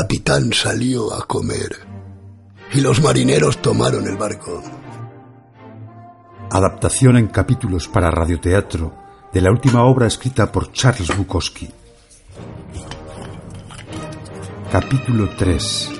[0.00, 1.76] capitán salió a comer
[2.72, 4.62] y los marineros tomaron el barco.
[6.52, 8.94] Adaptación en capítulos para radioteatro
[9.32, 11.68] de la última obra escrita por Charles Bukowski.
[14.70, 15.98] Capítulo 3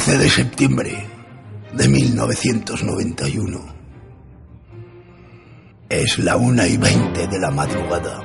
[0.00, 1.06] 11 de septiembre
[1.74, 3.74] de 1991.
[5.90, 8.22] Es la una y veinte de la madrugada.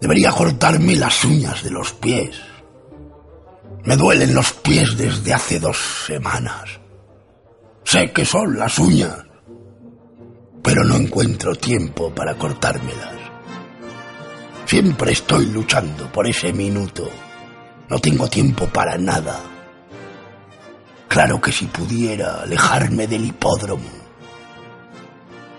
[0.00, 2.36] Debería cortarme las uñas de los pies.
[3.84, 6.80] Me duelen los pies desde hace dos semanas.
[7.84, 9.16] Sé que son las uñas,
[10.60, 13.23] pero no encuentro tiempo para cortármelas.
[14.74, 17.08] Siempre estoy luchando por ese minuto.
[17.88, 19.40] No tengo tiempo para nada.
[21.06, 23.88] Claro que si pudiera alejarme del hipódromo,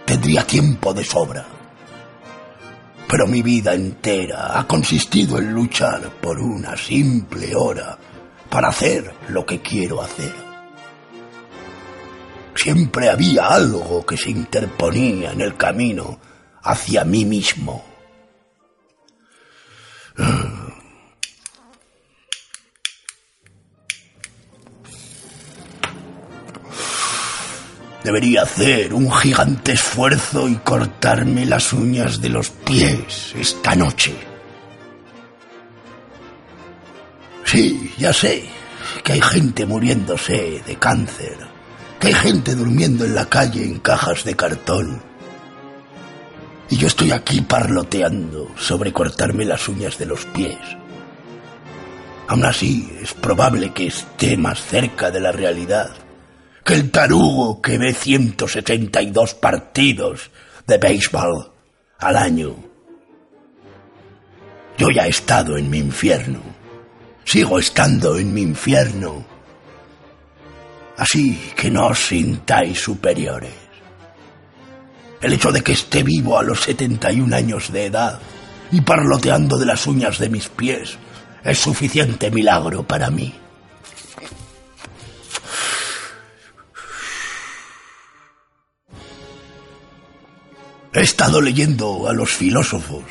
[0.04, 1.46] tendría tiempo de sobra.
[3.08, 7.98] Pero mi vida entera ha consistido en luchar por una simple hora
[8.50, 10.36] para hacer lo que quiero hacer.
[12.54, 16.20] Siempre había algo que se interponía en el camino
[16.62, 17.95] hacia mí mismo.
[28.06, 34.14] Debería hacer un gigante esfuerzo y cortarme las uñas de los pies esta noche.
[37.46, 38.44] Sí, ya sé
[39.04, 41.36] que hay gente muriéndose de cáncer,
[42.00, 45.02] que hay gente durmiendo en la calle en cajas de cartón.
[46.70, 50.60] Y yo estoy aquí parloteando sobre cortarme las uñas de los pies.
[52.28, 56.05] Aún así, es probable que esté más cerca de la realidad
[56.66, 60.32] que el tarugo que ve 172 partidos
[60.66, 61.52] de béisbol
[62.00, 62.56] al año.
[64.76, 66.42] Yo ya he estado en mi infierno.
[67.24, 69.24] Sigo estando en mi infierno.
[70.98, 73.54] Así que no os sintáis superiores.
[75.22, 78.20] El hecho de que esté vivo a los 71 años de edad
[78.72, 80.98] y parloteando de las uñas de mis pies
[81.44, 83.45] es suficiente milagro para mí.
[90.96, 93.04] He estado leyendo a los filósofos.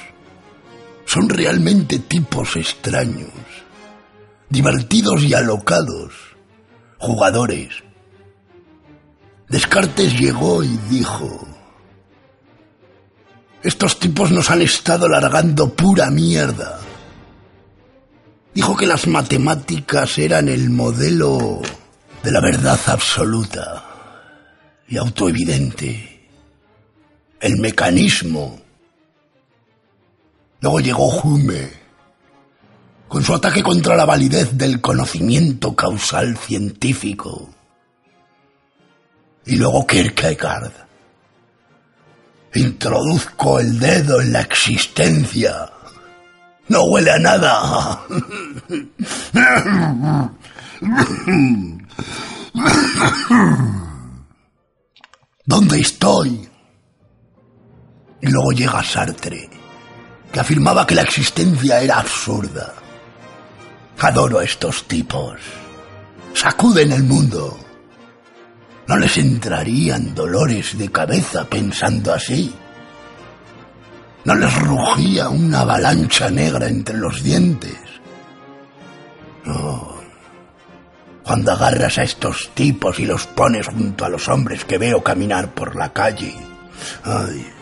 [1.04, 3.28] Son realmente tipos extraños,
[4.48, 6.14] divertidos y alocados,
[6.96, 7.74] jugadores.
[9.50, 11.46] Descartes llegó y dijo,
[13.62, 16.80] estos tipos nos han estado largando pura mierda.
[18.54, 21.60] Dijo que las matemáticas eran el modelo
[22.22, 23.84] de la verdad absoluta
[24.88, 26.13] y autoevidente
[27.44, 28.58] el mecanismo.
[30.62, 31.70] Luego llegó Hume,
[33.06, 37.50] con su ataque contra la validez del conocimiento causal científico.
[39.44, 40.72] Y luego Kierkegaard.
[42.54, 45.70] Introduzco el dedo en la existencia.
[46.68, 48.06] No huele a nada.
[55.44, 56.53] ¿Dónde estoy?
[58.24, 59.50] Y luego llega Sartre,
[60.32, 62.72] que afirmaba que la existencia era absurda.
[64.00, 65.38] Adoro a estos tipos.
[66.32, 67.58] Sacuden el mundo.
[68.86, 72.54] ¿No les entrarían dolores de cabeza pensando así?
[74.24, 77.76] ¿No les rugía una avalancha negra entre los dientes?
[79.44, 79.96] No.
[81.22, 85.52] Cuando agarras a estos tipos y los pones junto a los hombres que veo caminar
[85.52, 86.34] por la calle.
[87.04, 87.53] Ay,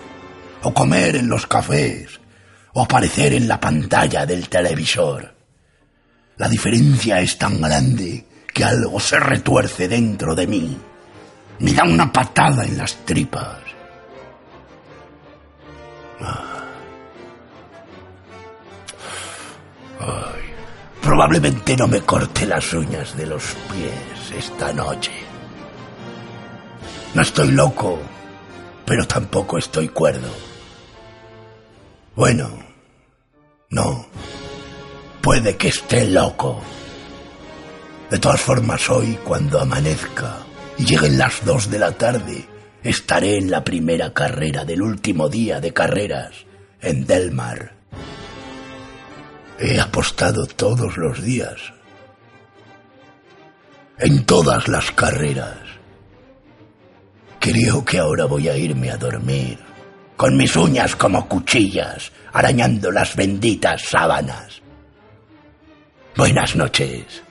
[0.62, 2.20] o comer en los cafés,
[2.75, 5.35] o aparecer en la pantalla del televisor.
[6.37, 10.76] La diferencia es tan grande que algo se retuerce dentro de mí.
[11.59, 13.62] Me da una patada en las tripas.
[21.00, 25.12] probablemente no me corte las uñas de los pies esta noche.
[27.15, 27.99] No estoy loco,
[28.85, 30.51] pero tampoco estoy cuerdo.
[32.14, 32.50] Bueno,
[33.70, 34.06] no.
[35.23, 36.61] Puede que esté loco.
[38.11, 40.38] De todas formas, hoy, cuando amanezca
[40.76, 42.47] y lleguen las dos de la tarde,
[42.82, 46.44] estaré en la primera carrera del último día de carreras
[46.82, 47.73] en Delmar.
[49.58, 51.73] He apostado todos los días.
[53.99, 55.58] En todas las carreras.
[57.38, 59.58] Creo que ahora voy a irme a dormir,
[60.22, 64.62] con mis uñas como cuchillas, arañando las benditas sábanas.
[66.16, 67.24] Buenas noches.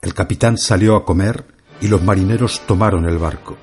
[0.00, 1.44] El capitán salió a comer
[1.82, 3.58] y los marineros tomaron el barco.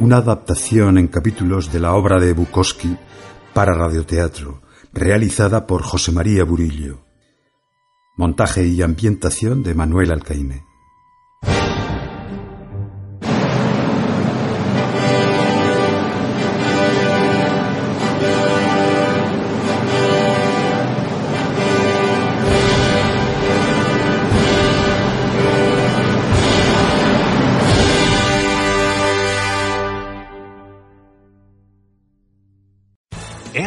[0.00, 2.94] Una adaptación en capítulos de la obra de Bukowski
[3.54, 4.60] para radioteatro,
[4.92, 7.09] realizada por José María Burillo.
[8.20, 10.69] Montaje y ambientación de Manuel Alcaine.